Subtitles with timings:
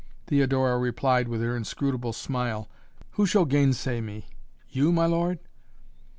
[0.25, 2.67] Theodora replied with her inscrutable smile.
[3.11, 4.29] "Who shall gainsay me?
[4.67, 5.37] You my lord?"